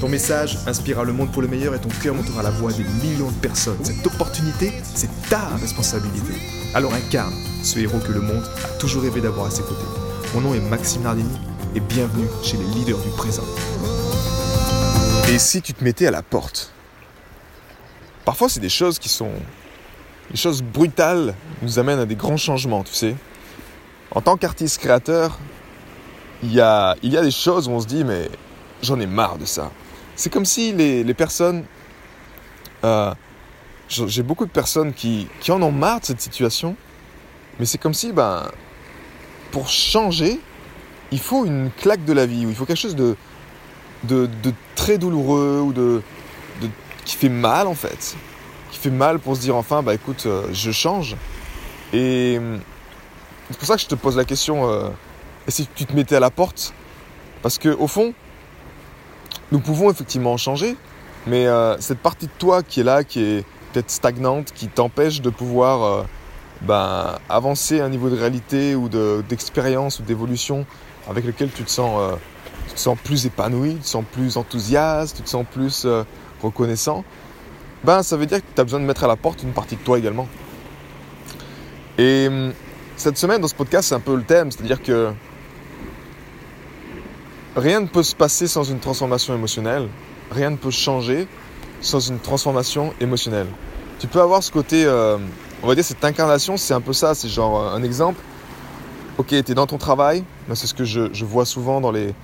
[0.00, 2.84] Ton message inspirera le monde pour le meilleur et ton cœur montera la voix des
[3.02, 3.82] millions de personnes.
[3.82, 6.34] Cette opportunité, c'est ta responsabilité.
[6.74, 9.86] Alors incarne ce héros que le monde a toujours rêvé d'avoir à ses côtés.
[10.34, 11.38] Mon nom est Maxime Nardini
[11.74, 13.44] et bienvenue chez les leaders du présent.
[15.30, 16.72] Et si tu te mettais à la porte
[18.26, 19.32] Parfois, c'est des choses qui sont.
[20.30, 23.16] Les choses brutales nous amènent à des grands changements, tu sais.
[24.10, 25.38] En tant qu'artiste créateur,
[26.42, 28.28] il y a, il y a des choses où on se dit, mais
[28.82, 29.70] j'en ai marre de ça.
[30.16, 31.64] C'est comme si les, les personnes.
[32.84, 33.14] Euh,
[33.88, 36.74] j'ai beaucoup de personnes qui, qui en ont marre de cette situation,
[37.60, 38.50] mais c'est comme si, ben,
[39.52, 40.40] pour changer,
[41.12, 43.16] il faut une claque de la vie, ou il faut quelque chose de,
[44.02, 46.02] de, de très douloureux, ou de,
[46.60, 46.68] de,
[47.04, 48.16] qui fait mal en fait.
[48.72, 51.14] Qui fait mal pour se dire enfin, bah écoute, euh, je change.
[51.92, 52.40] Et
[53.48, 54.88] c'est pour ça que je te pose la question, euh,
[55.46, 56.74] et si tu te mettais à la porte?
[57.42, 58.14] Parce que au fond,
[59.52, 60.76] nous pouvons effectivement changer,
[61.26, 65.20] mais euh, cette partie de toi qui est là, qui est peut-être stagnante, qui t'empêche
[65.20, 66.02] de pouvoir euh,
[66.62, 68.88] ben, avancer à un niveau de réalité ou
[69.28, 70.66] d'expérience ou d'évolution
[71.08, 72.16] avec lequel tu te, sens, euh,
[72.68, 75.86] tu te sens plus épanoui, tu te sens plus enthousiaste, tu te sens plus
[76.42, 77.04] reconnaissant,
[77.84, 79.76] ben, ça veut dire que tu as besoin de mettre à la porte une partie
[79.76, 80.26] de toi également.
[81.98, 82.52] Et hum,
[82.96, 85.12] cette semaine, dans ce podcast, c'est un peu le thème, c'est-à-dire que
[87.56, 89.88] rien ne peut se passer sans une transformation émotionnelle,
[90.30, 91.26] rien ne peut changer
[91.80, 93.46] sans une transformation émotionnelle.
[93.98, 95.16] Tu peux avoir ce côté, euh,
[95.62, 98.20] on va dire cette incarnation, c'est un peu ça, c'est genre euh, un exemple.
[99.18, 102.14] Ok, tu es dans ton travail, c'est ce que je, vois souvent dans les,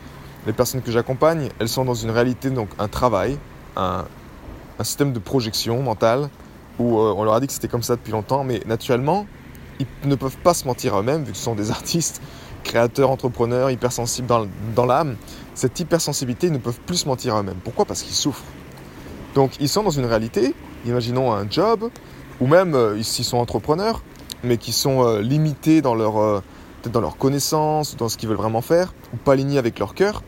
[0.54, 3.38] personnes que j'accompagne, elles sont dans une réalité, donc un travail,
[3.76, 4.04] un,
[4.82, 6.28] système de projection mentale,
[6.78, 9.26] où euh, on leur a dit que c'était comme ça depuis longtemps, mais naturellement,
[9.78, 12.20] ils ne peuvent pas se mentir eux-mêmes, vu que ce sont des artistes,
[12.62, 14.28] créateurs, entrepreneurs, hypersensibles
[14.74, 15.16] dans, l'âme.
[15.54, 17.60] Cette hypersensibilité, ils ne peuvent plus se mentir à eux-mêmes.
[17.62, 17.84] Pourquoi?
[17.84, 18.44] Parce qu'ils souffrent.
[19.34, 20.54] Donc ils sont dans une réalité,
[20.86, 21.90] imaginons un job,
[22.40, 24.02] ou même euh, s'ils sont entrepreneurs,
[24.44, 26.40] mais qui sont euh, limités dans leur, euh,
[26.90, 30.22] dans leurs connaissances, dans ce qu'ils veulent vraiment faire, ou pas alignés avec leur cœur.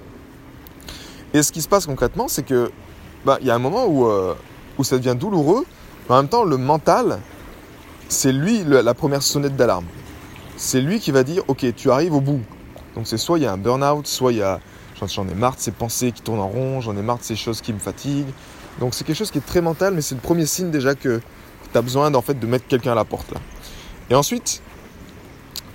[1.33, 2.71] Et ce qui se passe concrètement, c'est que
[3.25, 4.35] bah, il y a un moment où, euh,
[4.79, 5.65] où ça devient douloureux,
[6.09, 7.19] mais en même temps, le mental,
[8.09, 9.87] c'est lui la première sonnette d'alarme.
[10.57, 12.41] C'est lui qui va dire, ok, tu arrives au bout.
[12.95, 14.61] Donc c'est soit il y a un burn-out, soit il y a,
[15.07, 17.37] j'en ai marre de ces pensées qui tournent en rond, j'en ai marre de ces
[17.37, 18.33] choses qui me fatiguent,
[18.81, 21.21] donc c'est quelque chose qui est très mental, mais c'est le premier signe déjà que
[21.73, 23.33] tu as besoin en fait, de mettre quelqu'un à la porte.
[24.11, 24.63] Et ensuite,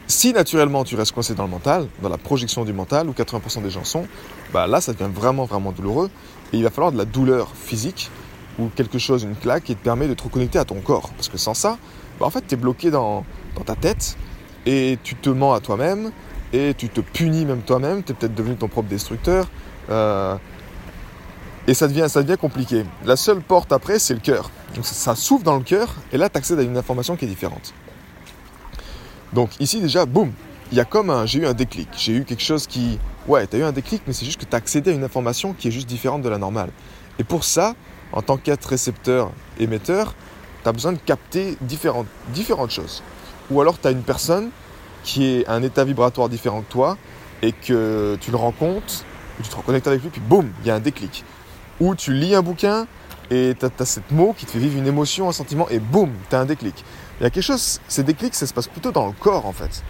[0.08, 3.62] si naturellement tu restes coincé dans le mental, dans la projection du mental, où 80%
[3.62, 4.08] des gens sont,
[4.54, 6.10] bah là ça devient vraiment vraiment douloureux.
[6.52, 8.10] Et il va falloir de la douleur physique
[8.58, 11.12] ou quelque chose, une claque, qui te permet de te reconnecter à ton corps.
[11.16, 11.78] Parce que sans ça,
[12.20, 13.26] bah en fait tu es bloqué dans
[13.66, 14.18] ta tête
[14.66, 16.12] et tu te mens à toi-même
[16.54, 18.04] et tu te punis même toi-même.
[18.04, 19.48] Tu es peut-être devenu ton propre destructeur.
[19.90, 20.36] Euh,
[21.68, 22.86] et ça devient, ça devient compliqué.
[23.06, 24.50] La seule porte après, c'est le cœur.
[24.76, 27.28] Donc ça, s'ouvre dans le cœur, et là, tu accèdes à une information qui est
[27.28, 27.74] différente.
[29.34, 30.32] Donc ici, déjà, boum,
[30.72, 31.26] il y a comme un.
[31.26, 31.88] J'ai eu un déclic.
[31.98, 33.00] J'ai eu quelque chose qui.
[33.28, 35.04] Ouais, tu as eu un déclic, mais c'est juste que tu as accédé à une
[35.04, 36.70] information qui est juste différente de la normale.
[37.20, 37.76] Et pour ça,
[38.14, 40.16] en tant qu'être récepteur, émetteur,
[40.64, 43.04] tu as besoin de capter différentes, différentes choses.
[43.50, 44.50] Ou alors tu as une personne
[45.04, 46.98] qui est à un état vibratoire différent que toi
[47.42, 49.06] et que tu le rencontres,
[49.42, 51.24] tu te reconnectes avec lui, puis boum, il y a un déclic
[51.80, 52.88] où tu lis un bouquin
[53.32, 56.12] et tu as, cette mot qui te fait vivre une émotion, un sentiment, et boum,
[56.30, 56.84] tu as un déclic.
[57.20, 59.54] Il y a quelque chose, ces déclics, ça se passe plutôt dans le corps en
[59.54, 59.84] fait.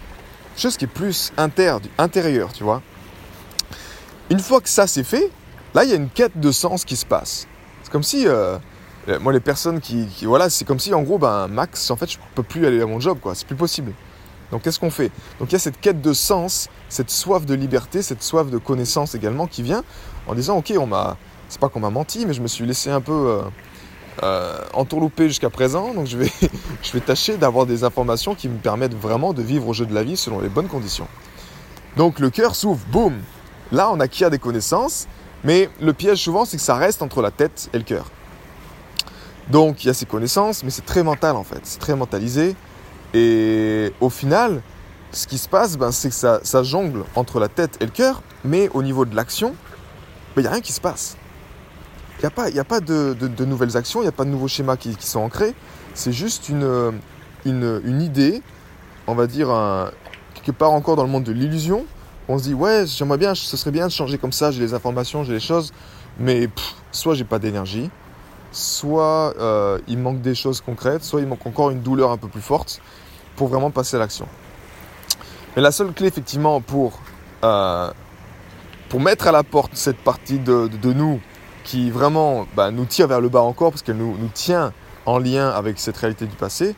[0.54, 2.82] Quelque chose qui est plus inter, intérieur, tu vois.
[4.30, 5.30] Une fois que ça c'est fait,
[5.74, 7.46] là il y a une quête de sens qui se passe.
[7.82, 8.58] C'est comme si, euh,
[9.18, 12.18] moi les personnes qui, voilà, c'est comme si en gros, ben Max, en fait je
[12.34, 13.92] peux plus aller à mon job, quoi, c'est plus possible.
[14.52, 15.10] Donc qu'est-ce qu'on fait?
[15.38, 18.58] Donc il y a cette quête de sens, cette soif de liberté, cette soif de
[18.58, 19.84] connaissance également qui vient
[20.26, 21.16] en disant ok, on m'a
[21.50, 23.42] c'est pas qu'on m'a menti, mais je me suis laissé un peu euh,
[24.22, 25.92] euh, jusqu'à présent.
[25.94, 26.30] Donc je vais,
[26.82, 29.94] je vais tâcher d'avoir des informations qui me permettent vraiment de vivre au jeu de
[29.94, 31.08] la vie selon les bonnes conditions.
[31.96, 33.14] Donc le cœur s'ouvre, boum.
[33.72, 35.06] Là, on acquiert des connaissances,
[35.44, 38.06] mais le piège souvent, c'est que ça reste entre la tête et le cœur.
[39.50, 42.54] Donc il y a ces connaissances, mais c'est très mental en fait, c'est très mentalisé.
[43.14, 44.62] Et au final,
[45.12, 48.22] ce qui se passe, ben, c'est que ça, jongle entre la tête et le cœur,
[48.44, 49.54] mais au niveau de l'action,
[50.34, 51.16] ben, il n'y a rien qui se passe.
[52.18, 54.30] Il n'y a pas, y a pas de, nouvelles actions, il n'y a pas de
[54.30, 55.54] nouveaux schémas qui, sont ancrés.
[55.94, 57.00] C'est juste une,
[57.44, 58.42] une, idée,
[59.06, 59.48] on va dire,
[60.34, 61.86] quelque part encore dans le monde de l'illusion.
[62.28, 64.74] On se dit, ouais, j'aimerais bien, ce serait bien de changer comme ça, j'ai les
[64.74, 65.72] informations, j'ai les choses,
[66.18, 66.48] mais
[66.92, 67.90] soit j'ai pas d'énergie,
[68.52, 72.28] soit euh, il manque des choses concrètes, soit il manque encore une douleur un peu
[72.28, 72.80] plus forte
[73.36, 74.26] pour vraiment passer à l'action.
[75.56, 77.00] Mais la seule clé, effectivement, pour,
[77.44, 77.90] euh,
[78.88, 81.20] pour mettre à la porte cette partie de, nous
[81.64, 84.72] qui vraiment bah, nous tire vers le bas encore, parce qu'elle nous, nous tient
[85.06, 86.74] en lien avec cette réalité du passé,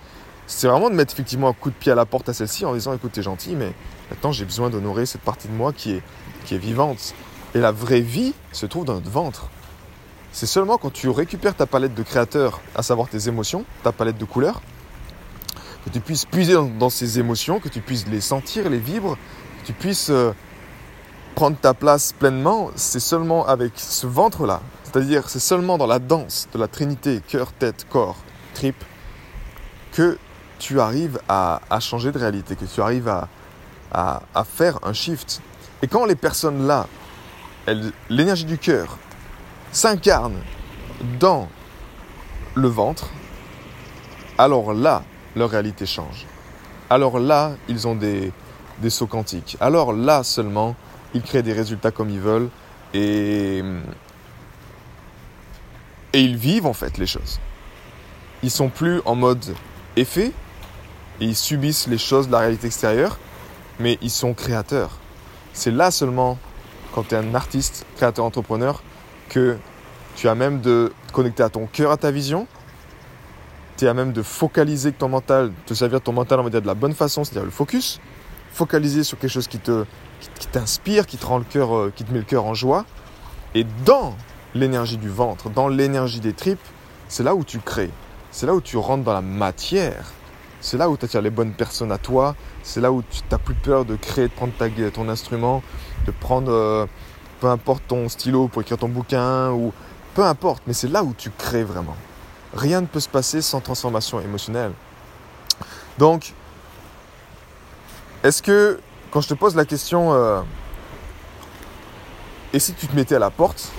[0.46, 2.74] c'est vraiment de mettre effectivement un coup de pied à la porte à celle-ci en
[2.74, 3.72] disant écoute, t'es gentil, mais
[4.10, 6.02] maintenant j'ai besoin d'honorer cette partie de moi qui est,
[6.44, 7.14] qui est vivante.
[7.54, 9.48] Et la vraie vie se trouve dans notre ventre.
[10.32, 14.16] C'est seulement quand tu récupères ta palette de créateur, à savoir tes émotions, ta palette
[14.16, 14.62] de couleurs,
[15.84, 19.14] que tu puisses puiser dans, ces émotions, que tu puisses les sentir, les vibrer,
[19.60, 20.32] que tu puisses euh,
[21.34, 26.48] prendre ta place pleinement, c'est seulement avec ce ventre-là, c'est-à-dire c'est seulement dans la danse
[26.54, 28.16] de la trinité, cœur, tête, corps,
[28.54, 28.76] trip,
[29.92, 30.16] que
[30.58, 33.28] tu arrives à, changer de réalité, que tu arrives à,
[33.92, 35.42] à faire un shift.
[35.82, 36.86] Et quand les personnes là,
[38.08, 38.96] l'énergie du cœur
[39.72, 40.36] s'incarne
[41.18, 41.48] dans
[42.54, 43.10] le ventre,
[44.38, 45.02] alors là,
[45.34, 46.26] leur réalité change.
[46.90, 48.32] Alors là, ils ont des,
[48.78, 49.56] des sauts quantiques.
[49.60, 50.76] Alors là seulement,
[51.14, 52.50] ils créent des résultats comme ils veulent
[52.92, 53.62] et,
[56.12, 57.40] et ils vivent en fait les choses.
[58.42, 59.54] Ils sont plus en mode
[59.96, 60.32] effet
[61.20, 63.18] et ils subissent les choses de la réalité extérieure,
[63.78, 64.98] mais ils sont créateurs.
[65.54, 66.38] C'est là seulement,
[66.94, 68.82] quand tu es un artiste, créateur, entrepreneur,
[69.32, 69.56] que
[70.14, 72.46] tu as même de te connecter à ton cœur, à ta vision,
[73.76, 76.66] tu as même de focaliser ton mental, te servir ton mental, on va dire, de
[76.66, 78.00] la bonne façon, c'est-à-dire le focus,
[78.52, 79.84] focaliser sur quelque chose qui te
[80.38, 82.84] qui, t'inspire, qui te rend le cœur, euh, qui te met le cœur en joie.
[83.54, 84.14] Et dans
[84.54, 86.60] l'énergie du ventre, dans l'énergie des tripes,
[87.08, 87.90] c'est là où tu crées.
[88.30, 90.12] C'est là où tu rentres dans la matière.
[90.60, 92.36] C'est là où tu attires les bonnes personnes à toi.
[92.62, 95.62] C'est là où tu n'as plus peur de créer, de prendre ta, ton instrument,
[96.06, 96.86] de prendre euh,
[97.42, 99.72] peu importe ton stylo pour écrire ton bouquin ou
[100.14, 100.62] peu importe.
[100.68, 101.96] Mais c'est là où tu crées vraiment.
[102.54, 104.70] Rien ne peut se passer sans transformation émotionnelle.
[105.98, 106.34] Donc,
[108.22, 108.78] est-ce que
[109.10, 110.40] quand je te pose la question, euh,
[112.52, 113.72] et si tu te mettais à la porte,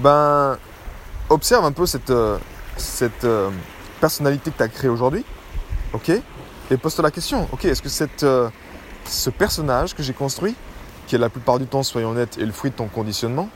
[0.00, 0.58] ben,
[1.30, 2.36] observe un peu cette, euh,
[2.76, 3.48] cette euh,
[3.98, 5.24] personnalité que tu as créée aujourd'hui,
[5.94, 6.10] ok?
[6.70, 8.26] Et pose-toi la question, ok, est-ce que cette,
[9.06, 10.54] ce personnage que j'ai construit,
[11.08, 13.48] qui est la plupart du temps, soyons honnêtes, est le fruit de ton conditionnement,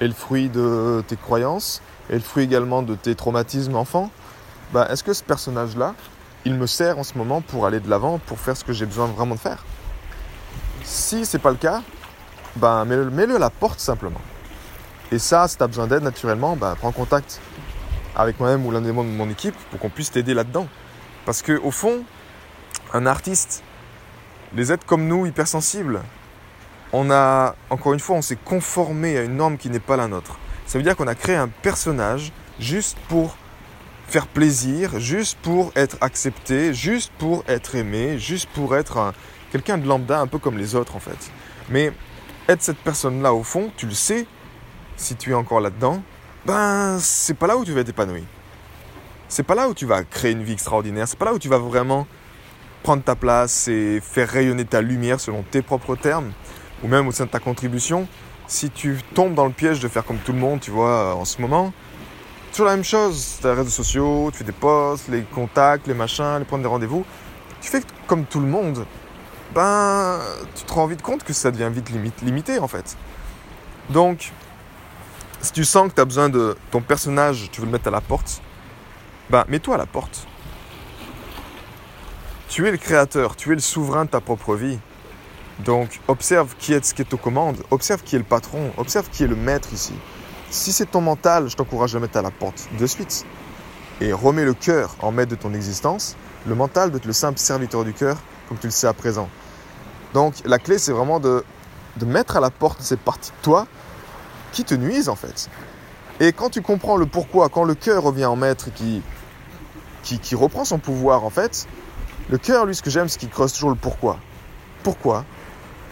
[0.00, 1.80] est le fruit de tes croyances,
[2.10, 4.10] et le fruit également de tes traumatismes enfants,
[4.72, 5.94] bah, est-ce que ce personnage-là,
[6.44, 8.86] il me sert en ce moment pour aller de l'avant, pour faire ce que j'ai
[8.86, 9.64] besoin vraiment de faire?
[10.82, 11.82] Si c'est pas le cas,
[12.56, 14.20] bah, mets-le à la porte simplement.
[15.12, 17.40] Et ça, si tu as besoin d'aide naturellement, bah, prends contact
[18.16, 20.66] avec moi-même ou l'un des membres de mon équipe pour qu'on puisse t'aider là-dedans.
[21.24, 22.02] Parce que au fond,
[22.92, 23.62] un artiste,
[24.54, 26.00] les êtres comme nous, hypersensibles,
[26.98, 30.08] on a, encore une fois, on s'est conformé à une norme qui n'est pas la
[30.08, 30.38] nôtre.
[30.64, 33.36] Ça veut dire qu'on a créé un personnage juste pour
[34.08, 39.12] faire plaisir, juste pour être accepté, juste pour être aimé, juste pour être
[39.52, 41.30] quelqu'un de lambda, un peu comme les autres en fait.
[41.68, 41.92] Mais
[42.48, 44.26] être cette personne-là au fond, tu le sais,
[44.96, 46.02] si tu es encore là-dedans,
[46.46, 48.24] ben c'est pas là où tu vas être épanoui.
[49.28, 51.50] C'est pas là où tu vas créer une vie extraordinaire, c'est pas là où tu
[51.50, 52.06] vas vraiment
[52.82, 56.32] prendre ta place et faire rayonner ta lumière selon tes propres termes,
[56.82, 58.06] ou même au sein de ta contribution
[58.46, 61.24] si tu tombes dans le piège de faire comme tout le monde, tu vois, en
[61.24, 61.72] ce moment,
[62.50, 63.38] toujours la même chose.
[63.40, 66.62] Tu as les réseaux sociaux, tu fais des posts, les contacts, les machins, les prendre
[66.62, 67.04] des rendez-vous.
[67.60, 68.86] Tu fais comme tout le monde.
[69.54, 70.20] Ben,
[70.54, 71.90] tu te rends vite compte que ça devient vite
[72.22, 72.96] limité en fait.
[73.90, 74.32] Donc,
[75.40, 77.92] si tu sens que tu as besoin de ton personnage, tu veux le mettre à
[77.92, 78.42] la porte,
[79.30, 80.26] ben, mets-toi à la porte.
[82.48, 84.78] Tu es le créateur, tu es le souverain de ta propre vie.
[85.60, 89.08] Donc observe qui est ce qui est aux commandes, observe qui est le patron, observe
[89.10, 89.94] qui est le maître ici.
[90.50, 93.24] Si c'est ton mental, je t'encourage à mettre à la porte de suite.
[94.00, 96.16] Et remets le cœur en maître de ton existence.
[96.46, 99.28] Le mental doit être le simple serviteur du cœur, comme tu le sais à présent.
[100.12, 101.42] Donc la clé, c'est vraiment de,
[101.96, 103.66] de mettre à la porte ces parties de toi
[104.52, 105.48] qui te nuisent en fait.
[106.20, 109.02] Et quand tu comprends le pourquoi, quand le cœur revient en maître, qui,
[110.02, 111.66] qui, qui reprend son pouvoir en fait,
[112.28, 114.18] le cœur, lui, ce que j'aime, c'est qu'il creuse toujours le pourquoi.
[114.82, 115.24] Pourquoi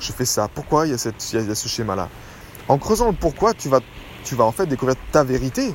[0.04, 2.08] je fais ça Pourquoi il y a, cette, ce schéma-là?
[2.68, 3.80] En creusant le pourquoi, tu vas,
[4.24, 5.74] tu vas en fait découvrir ta vérité.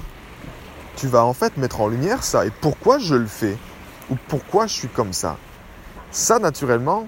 [0.95, 3.57] Tu vas en fait mettre en lumière ça et pourquoi je le fais?
[4.09, 5.37] Ou pourquoi je suis comme ça?
[6.11, 7.07] Ça, naturellement,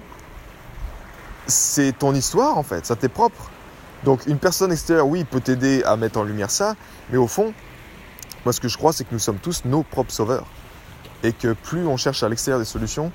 [1.46, 3.50] c'est ton histoire en fait, ça t'est propre.
[4.04, 6.74] Donc une personne extérieure, oui, peut t'aider à mettre en lumière ça,
[7.10, 7.52] mais au fond,
[8.44, 10.46] Moi, ce que je crois, c'est que nous sommes tous nos propres sauveurs.
[11.22, 13.12] Et que plus on cherche à l'extérieur des solutions,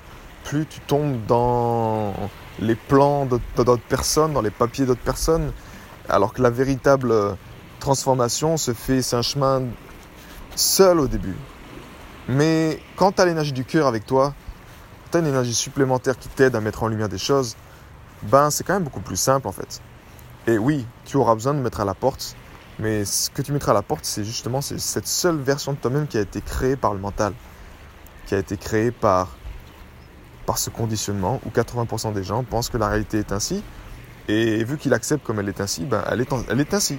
[0.48, 2.14] plus tu tombes dans
[2.58, 5.52] les plans d'autres personnes, dans les papiers d'autres personnes,
[6.08, 7.36] alors que la véritable
[7.80, 9.64] transformation se fait, c'est un chemin
[10.56, 11.36] seul au début.
[12.28, 14.34] Mais quand tu as l'énergie du cœur avec toi,
[15.10, 17.54] tu as une énergie supplémentaire qui t'aide à mettre en lumière des choses,
[18.22, 19.82] ben c'est quand même beaucoup plus simple en fait.
[20.46, 22.36] Et oui, tu auras besoin de mettre à la porte,
[22.78, 26.06] mais ce que tu mettras à la porte, c'est justement cette seule version de toi-même
[26.06, 27.34] qui a été créée par le mental,
[28.26, 29.37] qui a été créée par,
[30.48, 33.62] par ce conditionnement où 80% des gens pensent que la réalité est ainsi,
[34.28, 36.98] et vu qu'ils acceptent comme elle est ainsi, ben elle, est elle est ainsi.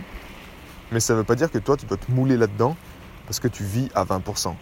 [0.91, 2.77] Mais ça ne veut pas dire que toi, tu peux te mouler là-dedans
[3.25, 4.53] parce que tu vis à 20%.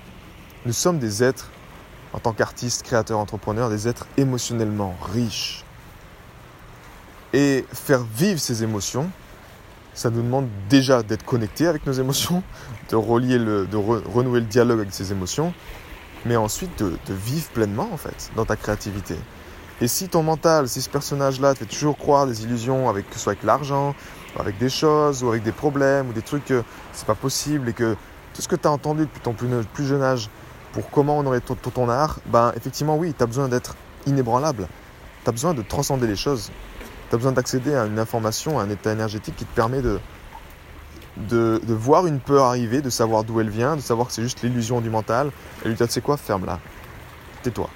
[0.65, 1.51] Nous sommes des êtres,
[2.13, 5.65] en tant qu'artistes, créateurs, entrepreneurs, des êtres émotionnellement riches.
[7.33, 9.09] Et faire vivre ces émotions,
[9.95, 12.41] ça nous demande déjà d'être connectés avec nos émotions,
[12.89, 15.53] de relier le, de renouer le dialogue avec ces émotions,
[16.27, 19.15] mais ensuite de, vivre pleinement en fait dans ta créativité.
[19.79, 23.15] Et si ton mental, si ce personnage-là te fait toujours croire des illusions, avec, que
[23.15, 23.95] ce soit avec l'argent,
[24.39, 27.73] avec des choses, ou avec des problèmes, ou des trucs que c'est pas possible, et
[27.73, 27.95] que
[28.33, 30.29] tout ce que tu as entendu depuis ton plus, jeune âge
[30.73, 33.75] pour comment honorer ton, ton art, ben effectivement oui, tu as besoin d'être
[34.07, 34.67] inébranlable.
[35.23, 36.51] Tu as besoin de transcender les choses.
[37.09, 39.99] Tu as besoin d'accéder à une information, à un état énergétique qui te permet de,
[41.29, 44.41] de, voir une peur arriver, de savoir d'où elle vient, de savoir que c'est juste
[44.43, 45.31] l'illusion du mental,
[45.63, 46.59] et lui dire, tu sais quoi, ferme-la.
[47.43, 47.69] Tais-toi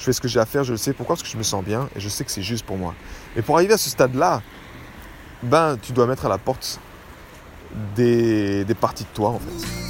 [0.00, 0.94] je fais ce que j'ai à faire, je le sais.
[0.94, 1.14] Pourquoi?
[1.14, 2.94] Parce que je me sens bien et je sais que c'est juste pour moi.
[3.36, 4.40] Et pour arriver à ce stade-là,
[5.42, 6.80] ben, tu dois mettre à la porte
[7.94, 9.89] des, des parties de toi, en fait.